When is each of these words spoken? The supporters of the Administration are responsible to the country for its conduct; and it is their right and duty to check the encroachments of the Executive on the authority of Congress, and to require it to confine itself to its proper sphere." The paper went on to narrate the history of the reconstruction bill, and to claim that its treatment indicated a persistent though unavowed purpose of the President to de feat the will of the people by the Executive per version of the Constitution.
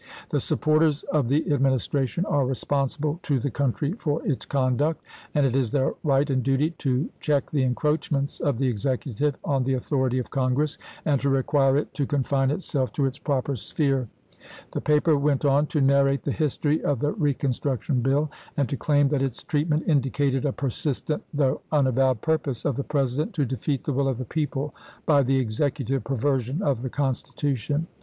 The 0.29 0.39
supporters 0.39 1.03
of 1.03 1.27
the 1.27 1.53
Administration 1.53 2.25
are 2.25 2.43
responsible 2.47 3.19
to 3.21 3.37
the 3.39 3.51
country 3.51 3.93
for 3.93 4.25
its 4.25 4.45
conduct; 4.45 5.05
and 5.35 5.45
it 5.45 5.55
is 5.55 5.69
their 5.69 5.93
right 6.03 6.27
and 6.27 6.41
duty 6.41 6.71
to 6.79 7.07
check 7.19 7.51
the 7.51 7.61
encroachments 7.61 8.39
of 8.39 8.57
the 8.57 8.67
Executive 8.67 9.35
on 9.45 9.61
the 9.61 9.75
authority 9.75 10.17
of 10.17 10.31
Congress, 10.31 10.79
and 11.05 11.21
to 11.21 11.29
require 11.29 11.77
it 11.77 11.93
to 11.93 12.07
confine 12.07 12.49
itself 12.49 12.91
to 12.93 13.05
its 13.05 13.19
proper 13.19 13.55
sphere." 13.55 14.07
The 14.71 14.81
paper 14.81 15.19
went 15.19 15.45
on 15.45 15.67
to 15.67 15.81
narrate 15.81 16.23
the 16.23 16.31
history 16.31 16.83
of 16.83 16.97
the 16.99 17.11
reconstruction 17.13 18.01
bill, 18.01 18.31
and 18.57 18.67
to 18.69 18.77
claim 18.77 19.07
that 19.09 19.21
its 19.21 19.43
treatment 19.43 19.83
indicated 19.85 20.45
a 20.45 20.51
persistent 20.51 21.21
though 21.31 21.61
unavowed 21.71 22.21
purpose 22.21 22.65
of 22.65 22.75
the 22.75 22.83
President 22.83 23.33
to 23.35 23.45
de 23.45 23.55
feat 23.55 23.83
the 23.83 23.93
will 23.93 24.07
of 24.07 24.17
the 24.17 24.25
people 24.25 24.73
by 25.05 25.21
the 25.21 25.37
Executive 25.37 26.03
per 26.03 26.15
version 26.15 26.63
of 26.63 26.81
the 26.81 26.89
Constitution. 26.89 27.85